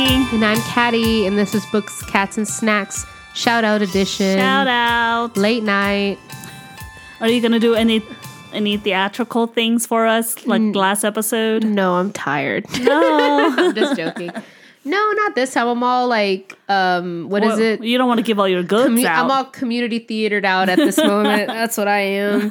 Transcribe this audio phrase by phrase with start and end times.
[0.00, 0.34] Pokey.
[0.36, 3.04] And I'm Caddy, and this is Books, Cats, and Snacks
[3.34, 4.38] Shout Out Edition.
[4.38, 5.36] Shout out.
[5.36, 6.18] Late night.
[7.20, 8.02] Are you gonna do any
[8.52, 11.64] any theatrical things for us like last episode?
[11.64, 12.66] No, I'm tired.
[12.80, 13.54] No.
[13.58, 14.30] I'm just joking.
[14.84, 15.68] No, not this time.
[15.68, 17.84] I'm all like, um, what is Well, it?
[17.84, 19.24] You don't want to give all your goods Commu- out.
[19.24, 21.46] I'm all community theatered out at this moment.
[21.48, 22.50] That's what I am.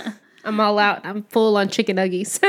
[0.44, 1.04] I'm all out.
[1.04, 2.40] I'm full on chicken nuggies.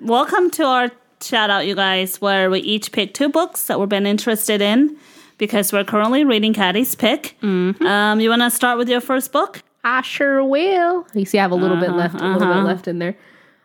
[0.00, 0.90] Welcome to our
[1.22, 4.96] shout out, you guys, where we each pick two books that we've been interested in
[5.38, 7.36] because we're currently reading Caddy's pick.
[7.42, 7.86] Mm-hmm.
[7.86, 9.62] Um, you want to start with your first book?
[9.84, 11.06] I sure will.
[11.14, 13.16] You see, I have a little bit Uh-huh, left, a little bit left in there.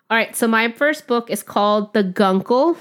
[0.09, 2.77] All right, so my first book is called The Gunkle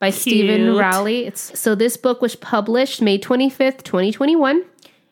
[0.00, 0.78] by Steven Cute.
[0.78, 1.24] Rowley.
[1.26, 4.62] It's so this book was published May 25th, 2021,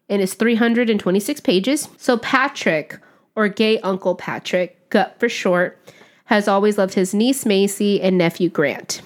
[0.09, 1.89] and it's 326 pages.
[1.97, 2.99] So Patrick,
[3.37, 5.79] or gay Uncle Patrick, GUP for short,
[6.25, 9.03] has always loved his niece Maisie and nephew Grant.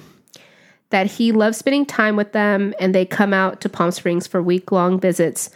[0.91, 4.42] That he loves spending time with them, and they come out to Palm Springs for
[4.42, 5.50] week long visits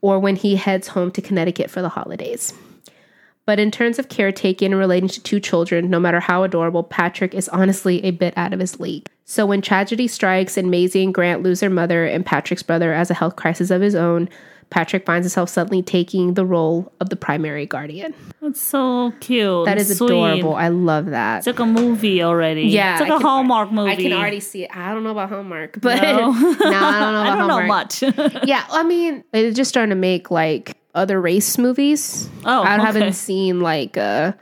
[0.00, 2.52] or when he heads home to Connecticut for the holidays.
[3.46, 7.34] But in terms of caretaking and relating to two children, no matter how adorable, Patrick
[7.34, 9.08] is honestly a bit out of his league.
[9.24, 13.10] So when tragedy strikes and Maisie and Grant lose their mother and Patrick's brother as
[13.10, 14.28] a health crisis of his own,
[14.70, 18.14] Patrick finds himself suddenly taking the role of the primary guardian.
[18.40, 19.66] That's so cute.
[19.66, 20.06] That is Sweet.
[20.10, 20.54] adorable.
[20.54, 21.38] I love that.
[21.38, 22.62] It's like a movie already.
[22.64, 23.90] Yeah, It's like I a can- Hallmark movie.
[23.92, 24.76] I can already see it.
[24.76, 26.30] I don't know about Hallmark, but No?
[26.32, 28.02] no, I don't know about I don't know much.
[28.48, 32.28] Yeah, I mean, it's just starting to make like other race movies.
[32.44, 32.84] Oh, I okay.
[32.84, 34.36] haven't seen like a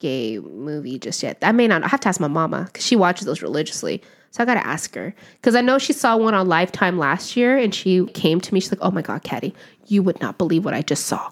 [0.00, 1.38] gay movie just yet.
[1.42, 1.82] I may not.
[1.84, 4.02] I have to ask my mama because she watches those religiously.
[4.30, 7.56] So I gotta ask her because I know she saw one on Lifetime last year,
[7.58, 8.60] and she came to me.
[8.60, 9.54] She's like, "Oh my god, Caddy,
[9.86, 11.30] you would not believe what I just saw."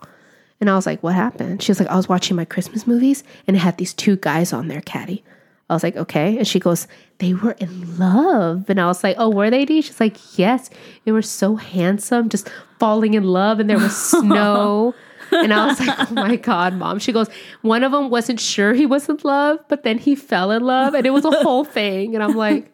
[0.60, 3.22] And I was like, "What happened?" She was like, "I was watching my Christmas movies,
[3.47, 5.22] and it had these two guys on there, Caddy."
[5.70, 6.38] I was like, okay.
[6.38, 6.87] And she goes,
[7.19, 8.70] they were in love.
[8.70, 9.82] And I was like, oh, were they, Dee?
[9.82, 10.70] She's like, yes.
[11.04, 12.48] They were so handsome, just
[12.78, 13.60] falling in love.
[13.60, 14.94] And there was snow.
[15.32, 16.98] And I was like, oh my God, mom.
[16.98, 17.28] She goes,
[17.62, 20.94] one of them wasn't sure he was in love, but then he fell in love.
[20.94, 22.14] And it was a whole thing.
[22.14, 22.72] And I'm like,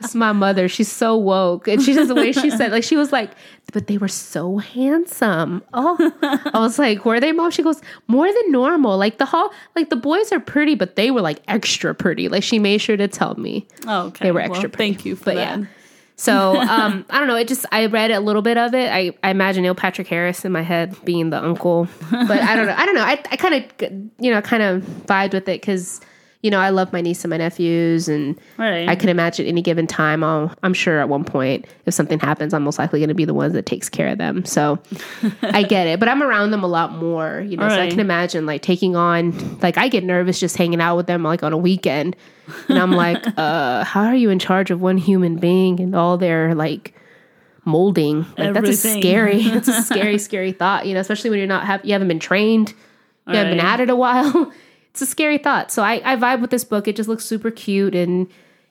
[0.00, 0.68] it's my mother.
[0.68, 1.68] She's so woke.
[1.68, 3.30] And she just, the way she said, like, she was like,
[3.72, 5.62] but they were so handsome.
[5.74, 5.96] Oh,
[6.54, 7.50] I was like, were they, mom?
[7.50, 8.96] She goes, more than normal.
[8.96, 12.28] Like, the whole, like, the boys are pretty, but they were like extra pretty.
[12.28, 13.66] Like, she made sure to tell me.
[13.86, 14.24] Oh, okay.
[14.26, 14.92] They were Well, extra pretty.
[14.94, 15.58] thank you for But that.
[15.60, 15.66] yeah.
[16.20, 17.36] So, um, I don't know.
[17.36, 18.90] It just, I read a little bit of it.
[18.92, 21.88] I, I imagine Neil Patrick Harris in my head being the uncle.
[22.10, 22.74] But I don't know.
[22.76, 23.04] I don't know.
[23.04, 26.00] I, I kind of, you know, kind of vibed with it because,
[26.42, 28.88] you know, I love my niece and my nephews and Right.
[28.88, 32.54] I can imagine any given time, I'll, I'm sure at one point, if something happens,
[32.54, 34.46] I'm most likely going to be the one that takes care of them.
[34.46, 34.78] So
[35.42, 38.00] I get it, but I'm around them a lot more, you know, so I can
[38.00, 41.52] imagine like taking on, like I get nervous just hanging out with them like on
[41.52, 42.16] a weekend.
[42.68, 46.16] And I'm like, uh, how are you in charge of one human being and all
[46.16, 46.94] their like
[47.66, 48.24] molding?
[48.38, 51.66] Like that's a scary, that's a scary, scary thought, you know, especially when you're not,
[51.66, 52.72] have, you haven't been trained,
[53.28, 54.50] you haven't been at it a while.
[54.90, 55.70] It's a scary thought.
[55.70, 56.88] So I, I vibe with this book.
[56.88, 58.28] It just looks super cute and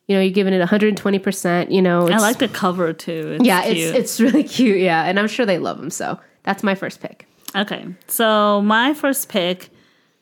[0.07, 2.07] you know, you're giving it 120%, you know.
[2.07, 3.33] I like the cover too.
[3.33, 3.77] It's yeah, cute.
[3.77, 5.03] it's it's really cute, yeah.
[5.05, 7.27] And I'm sure they love them, so that's my first pick.
[7.55, 9.69] Okay, so my first pick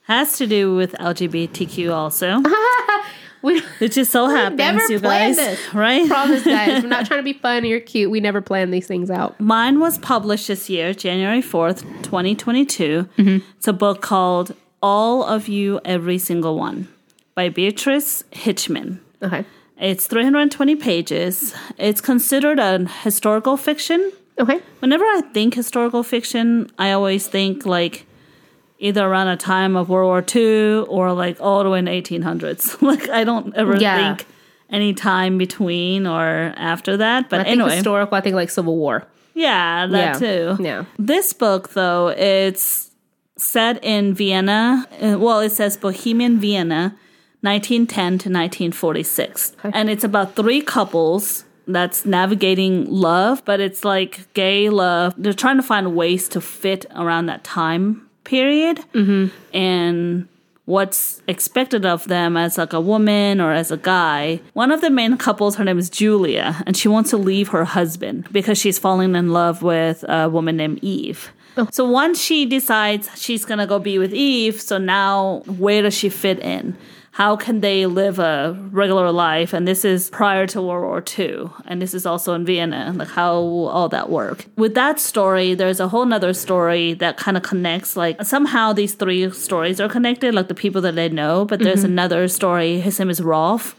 [0.03, 2.41] has to do with LGBTQ also,
[3.41, 5.73] We which just so happens, never you guys, this.
[5.73, 6.07] right?
[6.07, 8.09] promise guys, I'm not trying to be funny or cute.
[8.09, 9.39] We never plan these things out.
[9.39, 13.07] Mine was published this year, January 4th, 2022.
[13.17, 13.47] Mm-hmm.
[13.57, 16.87] It's a book called All of You, Every Single One
[17.35, 18.99] by Beatrice Hitchman.
[19.21, 19.45] Okay.
[19.79, 21.53] It's 320 pages.
[21.77, 24.11] It's considered a historical fiction.
[24.39, 24.59] Okay.
[24.79, 28.05] Whenever I think historical fiction, I always think like
[28.79, 31.91] either around a time of World War II or like all the way in the
[31.91, 32.81] 1800s.
[32.81, 34.15] like I don't ever Yeah.
[34.15, 34.27] think
[34.69, 37.29] any time between or after that.
[37.29, 39.05] But I think anyway, historical, I think like Civil War.
[39.33, 40.53] yeah, that yeah.
[40.55, 40.63] too.
[40.63, 40.85] Yeah.
[40.99, 42.91] This book, though, it's
[43.37, 44.87] set in Vienna.
[45.01, 46.95] uh, Well, it says Bohemian Vienna,
[47.41, 49.53] 1910 to 1946.
[49.63, 55.13] And it's about three couples that's navigating love, but it's like gay love.
[55.17, 58.79] They're trying to find ways to fit around that time period
[59.53, 60.27] and
[60.67, 64.41] what's expected of them as like a woman or as a guy.
[64.53, 67.63] One of the main couples, her name is Julia, and she wants to leave her
[67.63, 71.31] husband because she's falling in love with a woman named Eve.
[71.55, 71.69] Oh.
[71.71, 76.09] So once she decides she's gonna go be with Eve, so now where does she
[76.09, 76.77] fit in?
[77.11, 79.53] How can they live a regular life?
[79.53, 82.93] And this is prior to World War II, and this is also in Vienna.
[82.95, 84.45] Like how will all that work?
[84.55, 87.97] With that story, there's a whole nother story that kind of connects.
[87.97, 91.45] Like somehow these three stories are connected, like the people that they know.
[91.45, 91.93] But there's mm-hmm.
[91.93, 92.79] another story.
[92.79, 93.75] His name is Rolf,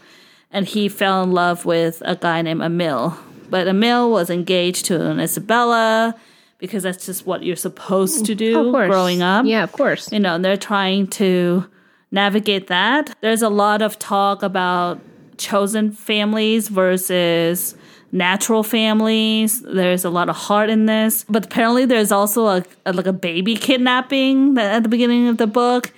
[0.51, 3.17] and he fell in love with a guy named Emil.
[3.49, 6.15] But Emil was engaged to an Isabella
[6.59, 9.45] because that's just what you're supposed to do growing up.
[9.45, 10.11] Yeah, of course.
[10.11, 11.65] You know, and they're trying to
[12.11, 13.15] navigate that.
[13.21, 14.99] There's a lot of talk about
[15.37, 17.75] chosen families versus
[18.11, 19.61] natural families.
[19.61, 21.25] There's a lot of heart in this.
[21.29, 25.47] But apparently there's also a, a like a baby kidnapping at the beginning of the
[25.47, 25.91] book.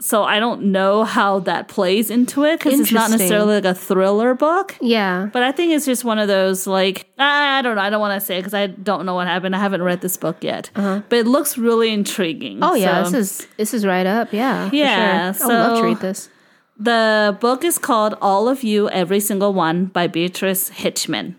[0.00, 3.74] So I don't know how that plays into it because it's not necessarily like a
[3.74, 4.76] thriller book.
[4.80, 5.30] Yeah.
[5.32, 7.82] But I think it's just one of those like I don't know.
[7.82, 9.54] I don't want to say because I don't know what happened.
[9.54, 12.62] I haven't read this book yet, but it looks really intriguing.
[12.62, 12.72] Uh-huh.
[12.72, 14.32] Oh yeah, So- this is this is right up.
[14.32, 14.68] Yeah.
[14.72, 15.44] Yeah, sure.
[15.44, 16.28] I would love to so- read this.
[16.76, 21.36] The book is called All of You, Every Single One by Beatrice Hitchman.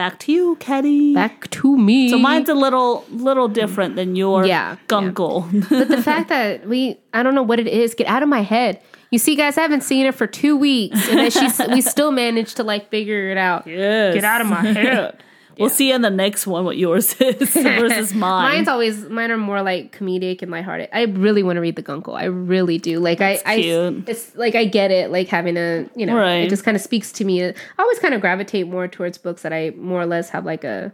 [0.00, 1.12] Back to you, Caddy.
[1.12, 2.08] Back to me.
[2.08, 5.44] so mine's a little little different than your Yeah, gunkle.
[5.68, 7.94] but the fact that we I don't know what it is.
[7.94, 8.80] Get out of my head.
[9.10, 12.12] You see, guys, I haven't seen it for two weeks, and then she's we still
[12.12, 13.66] managed to like figure it out.
[13.66, 14.14] yes.
[14.14, 15.22] Get out of my head.
[15.60, 18.56] We'll see in the next one what yours is versus mine.
[18.56, 20.88] Mine's always mine are more like comedic and lighthearted.
[20.92, 22.14] I really want to read the Gunkle.
[22.18, 22.98] I really do.
[22.98, 24.08] Like I, I, cute.
[24.08, 25.10] it's like I get it.
[25.10, 26.44] Like having a, you know, Right.
[26.44, 27.44] it just kind of speaks to me.
[27.44, 30.64] I always kind of gravitate more towards books that I more or less have like
[30.64, 30.92] a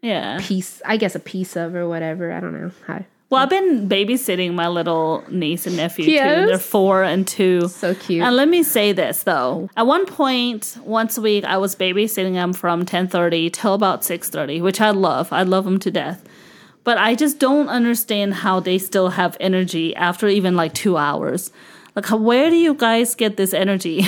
[0.00, 0.38] yeah.
[0.40, 2.32] piece, I guess, a piece of or whatever.
[2.32, 2.70] I don't know.
[2.86, 6.46] How, Well, I've been babysitting my little niece and nephew too.
[6.46, 7.68] They're four and two.
[7.68, 8.22] so cute.
[8.22, 9.68] And let me say this though.
[9.76, 14.62] At one point, once a week, I was babysitting them from 10:30 till about 6:30,
[14.62, 15.30] which I love.
[15.30, 16.24] I love them to death.
[16.84, 21.52] But I just don't understand how they still have energy after even like 2 hours.
[21.94, 24.06] Like where do you guys get this energy?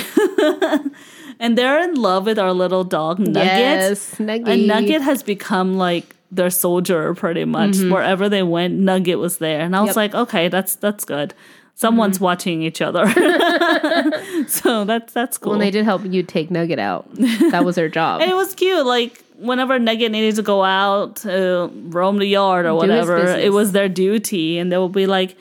[1.39, 3.35] and they're in love with our little dog Nugget.
[3.35, 4.47] Yes, Nugget.
[4.47, 7.71] And Nugget has become like their soldier pretty much.
[7.71, 7.91] Mm-hmm.
[7.91, 9.59] Wherever they went, Nugget was there.
[9.61, 9.95] And I was Yep.
[9.95, 11.33] like, okay, that's that's good.
[11.75, 12.25] Someone's mm-hmm.
[12.25, 13.05] watching each other.
[14.47, 15.51] so that's that's cool.
[15.51, 17.07] when they did help you take Nugget out,
[17.51, 18.21] that was their job.
[18.21, 18.85] and it was cute.
[18.85, 23.51] Like whenever Nugget needed to go out, to roam the yard or his whatever, it
[23.51, 25.35] was their duty, and they would be like,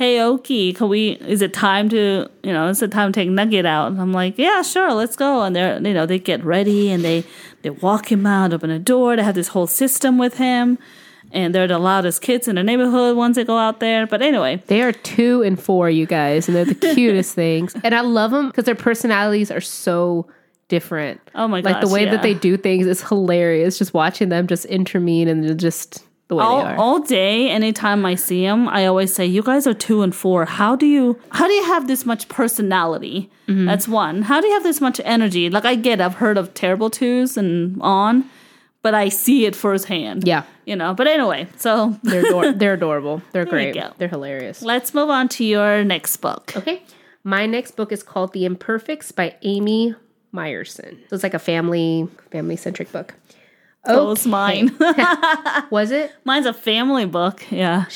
[0.00, 1.10] "Hey, Oki, can we?
[1.20, 2.26] Is it time to?
[2.42, 5.14] You know, is it time to take Nugget out?" And I'm like, "Yeah, sure, let's
[5.14, 7.22] go." And they're, you know, they get ready and they
[7.60, 9.14] they walk him out, open a door.
[9.14, 10.78] They have this whole system with him.
[11.32, 14.06] And they're the loudest kids in the neighborhood once they go out there.
[14.06, 17.76] But anyway, They are two and four, you guys, and they're the cutest things.
[17.84, 20.26] And I love them because their personalities are so
[20.68, 21.20] different.
[21.34, 21.72] Oh my god!
[21.72, 22.12] Like the way yeah.
[22.12, 23.76] that they do things is hilarious.
[23.76, 26.76] Just watching them just intervene and just the way all, they are.
[26.76, 30.44] all day anytime i see them i always say you guys are two and four
[30.46, 33.66] how do you how do you have this much personality Mm-hmm.
[33.66, 36.54] that's one how do you have this much energy like i get i've heard of
[36.54, 38.24] terrible twos and on
[38.82, 43.20] but i see it firsthand yeah, you know but anyway so they're ador- they're adorable.
[43.32, 43.76] They're great.
[43.98, 44.62] They're hilarious.
[44.62, 46.84] let's move on to your next book Okay,
[47.24, 49.96] my next book is called The Imperfects by Amy
[50.32, 50.92] Meyerson.
[51.08, 53.14] So it's like a family family centric book.
[53.84, 54.76] Oh, so it's mine
[55.70, 56.12] Was it?
[56.24, 57.86] mine's a family book yeah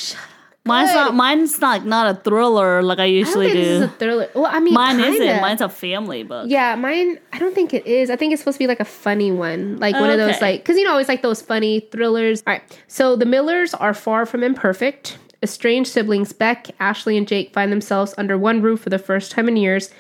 [0.65, 3.85] mine's not mine's not not a thriller like i I usually think this is do
[3.85, 4.29] a thriller.
[4.35, 5.23] Well, I mean, mine kinda.
[5.23, 7.19] isn't mine's a family book Yeah, mine.
[7.35, 8.09] I don't think it is.
[8.09, 10.61] I think it's supposed to be like a funny one, like one of those like
[10.63, 12.43] because you know always like those funny thrillers.
[12.47, 15.19] All right, so the Millers are far from imperfect.
[15.43, 19.49] Estranged siblings Beck, Ashley, and Jake find themselves under one roof for the first time
[19.49, 19.91] in years,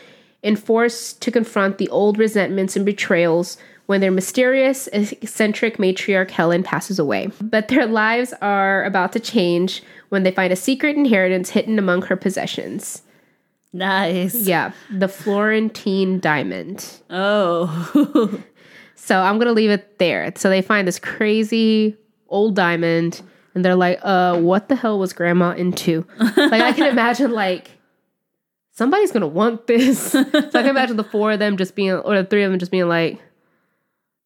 [0.42, 6.62] and forced to confront the old resentments and betrayals when their mysterious, eccentric matriarch Helen
[6.62, 7.28] passes away.
[7.40, 12.02] But their lives are about to change when they find a secret inheritance hidden among
[12.02, 13.02] her possessions.
[13.72, 16.86] nice Yeah, the Florentine diamond.
[17.10, 18.40] oh
[18.96, 20.32] So I'm gonna leave it there.
[20.36, 21.96] So they find this crazy
[22.28, 23.20] old diamond,
[23.54, 27.72] and they're like, "Uh, what the hell was Grandma into?" like I can imagine like
[28.72, 30.00] somebody's gonna want this.
[30.12, 32.58] so I can imagine the four of them just being, or the three of them
[32.58, 33.20] just being like.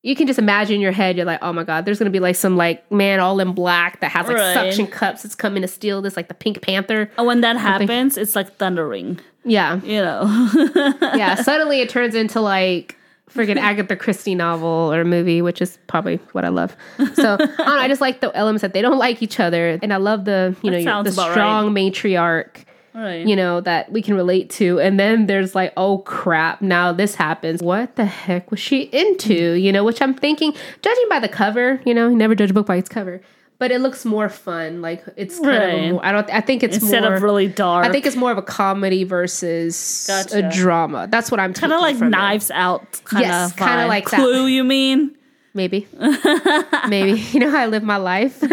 [0.02, 1.16] You can just imagine in your head.
[1.16, 4.00] You're like, oh my god, there's gonna be like some like man all in black
[4.00, 4.54] that has like Right.
[4.54, 7.10] suction cups that's coming to steal this, like the Pink Panther.
[7.18, 10.50] And when that happens, it's like thundering, Yeah, you know.
[11.14, 11.34] yeah.
[11.42, 12.96] Suddenly it turns into like
[13.28, 16.74] freaking Agatha Christie novel or movie, which is probably what I love.
[17.14, 19.78] So I, don't know, I just like the elements that they don't like each other,
[19.82, 22.64] and I love the you know your- the strong matriarch.
[23.02, 23.26] Right.
[23.26, 26.60] You know that we can relate to, and then there's like, oh crap!
[26.62, 27.62] Now this happens.
[27.62, 29.34] What the heck was she into?
[29.34, 29.60] Mm-hmm.
[29.64, 30.52] You know, which I'm thinking,
[30.82, 33.20] judging by the cover, you know, you never judge a book by its cover,
[33.58, 34.80] but it looks more fun.
[34.82, 35.90] Like it's kind of Right.
[35.92, 36.30] more, I don't.
[36.30, 37.86] I think it's Instead more, of really dark.
[37.86, 40.46] I think it's more of a comedy versus Gotcha.
[40.46, 41.06] a drama.
[41.10, 44.16] That's what I'm kind of like Knives Out, kind of Yes, kinda like that.
[44.20, 44.46] Clue.
[44.46, 45.14] You mean?
[45.54, 45.88] Maybe,
[46.88, 48.42] maybe you know how I live my life.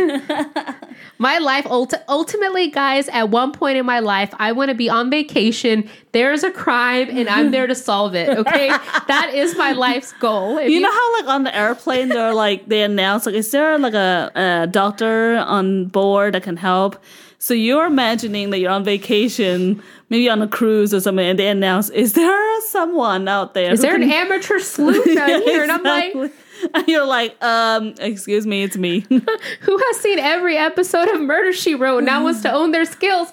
[1.17, 4.89] My life, ulti- ultimately, guys, at one point in my life, I want to be
[4.89, 5.89] on vacation.
[6.11, 8.29] There's a crime, and I'm there to solve it.
[8.37, 8.67] Okay,
[9.07, 10.57] that is my life's goal.
[10.57, 13.77] If You know how like on the airplane they're like they announce like is there
[13.77, 17.01] like a, a doctor on board that can help?
[17.37, 21.47] So you're imagining that you're on vacation, maybe on a cruise or something, and they
[21.47, 23.71] announce, "Is there someone out there?
[23.71, 25.61] is there an amateur sleuth down here?
[25.61, 26.31] And I'm like, Exactly.
[26.87, 29.01] you're like, um, excuse me, it's me.
[29.09, 33.31] who has seen every episode of Murder She Wrote now wants to own their skills?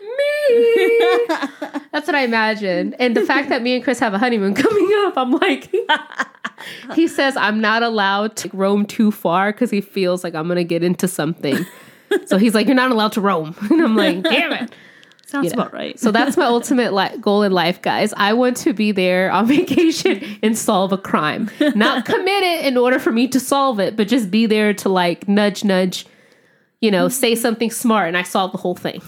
[0.00, 1.26] me.
[1.92, 2.94] That's what I imagine.
[2.94, 5.74] And the fact that me and Chris have a honeymoon coming up, I'm like,
[6.94, 10.56] he says I'm not allowed to roam too far because he feels like I'm going
[10.56, 11.64] to get into something.
[12.26, 13.56] So he's like, you're not allowed to roam.
[13.70, 14.72] And I'm like, damn it.
[15.34, 15.62] Sounds You know.
[15.62, 15.98] about right.
[15.98, 18.14] So that's my ultimate li- goal in life, guys.
[18.16, 21.50] I want to be there on vacation and solve a crime.
[21.74, 24.88] Not commit it in order for me to solve it, but just be there to
[24.88, 26.06] like nudge, nudge,
[26.80, 29.02] you know, say something smart and I solve the whole thing.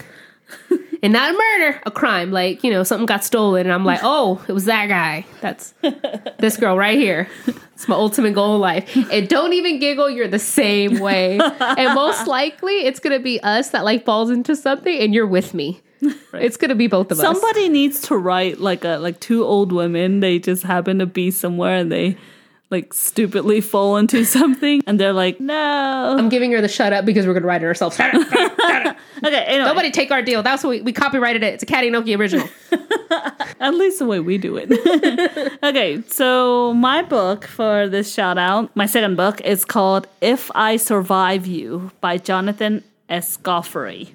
[1.03, 2.31] And not a murder, a crime.
[2.31, 5.25] Like, you know, something got stolen and I'm like, oh, it was that guy.
[5.41, 5.73] That's
[6.39, 7.29] this girl right here.
[7.73, 8.95] It's my ultimate goal in life.
[9.11, 11.39] And don't even giggle, you're the same way.
[11.39, 15.53] And most likely it's gonna be us that like falls into something and you're with
[15.53, 15.81] me.
[16.33, 17.23] It's gonna be both of us.
[17.23, 20.19] Somebody needs to write like a like two old women.
[20.19, 22.17] They just happen to be somewhere and they
[22.69, 26.15] like stupidly fall into something, and they're like, no.
[26.17, 27.95] I'm giving her the shut up because we're gonna write it ourselves.
[27.95, 28.97] Shut up, shut up, shut up.
[29.25, 30.43] Okay, anyway, Nobody take our deal.
[30.43, 31.55] That's what we, we copyrighted it.
[31.55, 32.47] It's a Caddy Noki original.
[33.59, 34.71] at least the way we do it.
[35.63, 40.77] okay, so my book for this shout out, my second book, is called If I
[40.77, 44.11] Survive You by Jonathan Escoffery.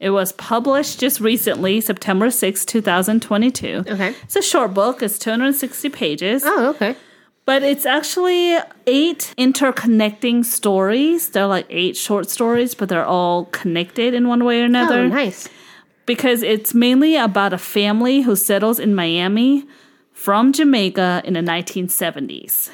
[0.00, 3.84] It was published just recently, September 6, 2022.
[3.86, 4.14] Okay.
[4.22, 6.42] It's a short book, it's 260 pages.
[6.44, 6.96] Oh, okay.
[7.44, 11.30] But it's actually eight interconnecting stories.
[11.30, 15.00] They're like eight short stories, but they're all connected in one way or another.
[15.00, 15.48] Oh, nice.
[16.06, 19.66] Because it's mainly about a family who settles in Miami
[20.12, 22.70] from Jamaica in the 1970s.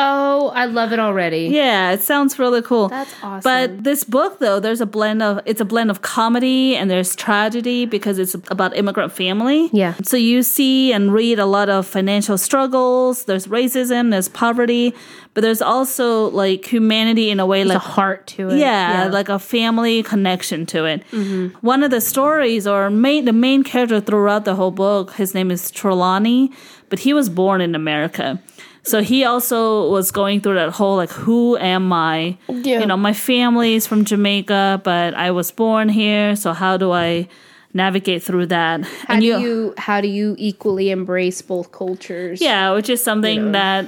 [0.00, 1.48] Oh, I love it already.
[1.48, 2.88] Yeah, it sounds really cool.
[2.88, 3.40] That's awesome.
[3.42, 7.16] But this book though, there's a blend of it's a blend of comedy and there's
[7.16, 9.68] tragedy because it's about immigrant family.
[9.72, 9.94] Yeah.
[10.04, 14.94] So you see and read a lot of financial struggles, there's racism, there's poverty,
[15.34, 18.58] but there's also like humanity in a way There's like a heart to it.
[18.58, 21.02] yeah, like a family connection to it.
[21.12, 21.56] Mm-hmm.
[21.64, 25.50] One of the stories, or main, the main character throughout the whole book, his name
[25.50, 26.52] is Trelawney,
[26.88, 28.40] but he was born in America.
[28.82, 32.38] So he also was going through that whole like, who am I?
[32.48, 32.80] Yeah.
[32.80, 36.34] You know, my family is from Jamaica, but I was born here.
[36.36, 37.28] So how do I
[37.74, 38.80] navigate through that?
[39.06, 42.40] how do you how do you equally embrace both cultures?
[42.40, 43.52] Yeah, which is something know.
[43.52, 43.86] that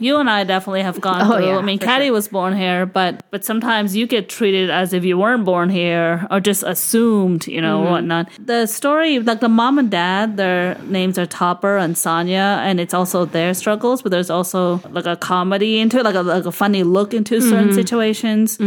[0.00, 1.46] you and I definitely have gone Oh, through.
[1.46, 2.12] yeah, I mean, Caddy sure.
[2.14, 6.26] was born here, but but sometimes you get treated as if you weren't born here
[6.30, 7.90] or just assumed, you know, Mm-hmm.
[7.90, 8.28] whatnot.
[8.38, 12.94] The story, like the mom and dad, their names are Topper and Sonia, and it's
[12.94, 16.52] also their struggles, but there's also like a comedy into it, like a like a
[16.52, 17.50] funny look into Mm-hmm.
[17.50, 18.58] certain situations.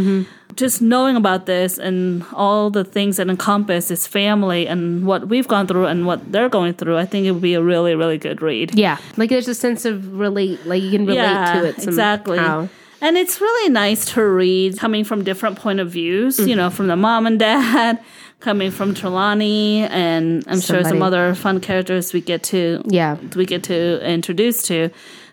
[0.55, 5.47] Just knowing about this and all the things that encompass this family and what we've
[5.47, 8.17] gone through and what they're going through, I think it would be a really, really
[8.17, 8.77] good read.
[8.77, 8.97] Yeah.
[9.17, 12.37] Like there's a sense of relate like you can relate to it exactly.
[12.37, 12.69] somehow.
[13.01, 16.75] And it's really nice to read coming from different point of views, you know, mm-hmm.
[16.75, 17.99] from the mom and dad,
[18.39, 23.15] coming from Trelawney, and I'm sure some other fun characters we get to Yeah.
[23.35, 24.89] we get to introduce to.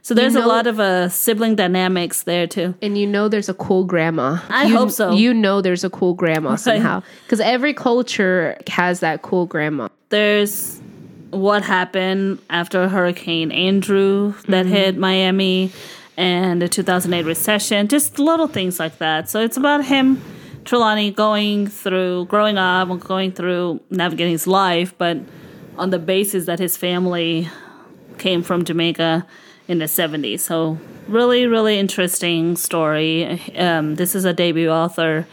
[0.08, 2.74] So there's know- a lot of uh, sibling dynamics there too.
[2.80, 4.38] And you know there's a cool grandma.
[4.48, 5.12] I You- hope so.
[5.12, 7.02] You know there's a cool grandma somehow.
[7.24, 9.88] Because every culture has that cool grandma.
[10.08, 10.80] There's
[11.28, 14.74] what happened after Hurricane Andrew that Mm-hmm.
[14.74, 15.72] hit Miami
[16.16, 19.28] and the 2008 recession, just little things like that.
[19.28, 20.22] So it's about him,
[20.64, 25.18] Trelawney, going through, growing up and going through navigating his life, but
[25.76, 27.46] on the basis that his family
[28.16, 29.26] came from Jamaica
[29.68, 30.40] in the 70s.
[30.40, 33.40] So really, really interesting story.
[33.56, 35.26] Um, this is a debut author,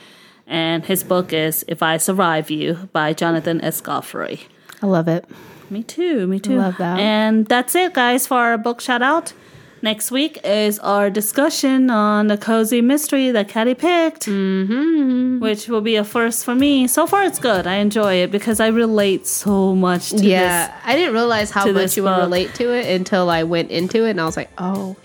[0.45, 3.81] and his book is If I Survive You by Jonathan S.
[3.81, 4.41] Escoffery.
[4.81, 5.25] I love it.
[5.69, 6.27] Me too.
[6.27, 6.57] Me too.
[6.57, 6.99] Love that.
[6.99, 9.33] And that's it, guys, for our book shout out.
[9.81, 15.39] Next week is our discussion on the cozy mystery that Caddy picked, mm-hmm.
[15.39, 16.87] which will be a first for me.
[16.87, 17.67] So far, it's good.
[17.67, 20.73] I enjoy it because I relate so much to Yeah.
[20.83, 24.05] I didn't realize how much this you would relate to it until I went into
[24.05, 24.95] it and I was like, oh.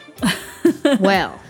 [1.00, 1.40] well.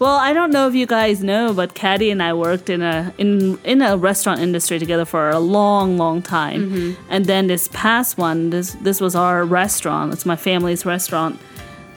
[0.00, 3.14] Well, I don't know if you guys know, but Caddy and I worked in a
[3.16, 6.70] in in a restaurant industry together for a long, long time.
[6.70, 7.02] Mm-hmm.
[7.08, 10.12] And then this past one, this this was our restaurant.
[10.12, 11.38] It's my family's restaurant.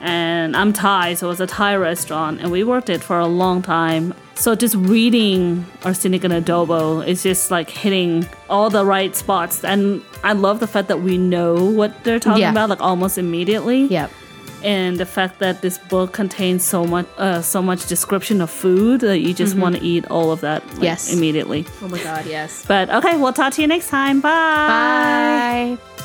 [0.02, 3.28] And I'm Thai, so it was a Thai restaurant, and we worked it for a
[3.28, 4.14] long time.
[4.36, 10.02] So just reading Arsenic and Adobo is just like hitting all the right spots, and
[10.24, 12.52] I love the fact that we know what they're talking Yeah.
[12.52, 14.12] about like almost immediately Yep.
[14.64, 19.02] and the fact that this book contains so much uh, so much description of food
[19.02, 20.84] that you just want to eat all of that like, Mm-hmm.
[20.84, 21.14] Yes.
[21.14, 22.64] immediately Oh my god, yes.
[22.68, 25.97] but okay we'll talk to you next time bye Bye.